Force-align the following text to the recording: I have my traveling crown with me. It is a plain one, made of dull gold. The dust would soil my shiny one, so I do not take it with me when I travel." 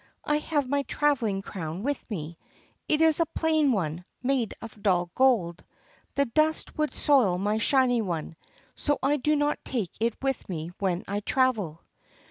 I 0.25 0.37
have 0.37 0.67
my 0.67 0.81
traveling 0.81 1.43
crown 1.43 1.83
with 1.83 2.09
me. 2.09 2.39
It 2.87 3.01
is 3.01 3.19
a 3.19 3.27
plain 3.27 3.71
one, 3.71 4.03
made 4.23 4.55
of 4.59 4.81
dull 4.81 5.11
gold. 5.13 5.63
The 6.15 6.25
dust 6.25 6.75
would 6.75 6.91
soil 6.91 7.37
my 7.37 7.59
shiny 7.59 8.01
one, 8.01 8.35
so 8.73 8.97
I 9.03 9.17
do 9.17 9.35
not 9.35 9.63
take 9.63 9.91
it 9.99 10.15
with 10.19 10.49
me 10.49 10.71
when 10.79 11.03
I 11.07 11.19
travel." 11.19 11.83